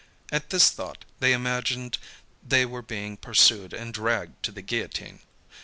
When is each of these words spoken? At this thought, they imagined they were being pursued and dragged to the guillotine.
At 0.31 0.49
this 0.49 0.71
thought, 0.71 1.05
they 1.19 1.31
imagined 1.31 1.99
they 2.43 2.65
were 2.65 2.81
being 2.81 3.17
pursued 3.17 3.71
and 3.71 3.93
dragged 3.93 4.41
to 4.41 4.51
the 4.51 4.63
guillotine. 4.63 5.19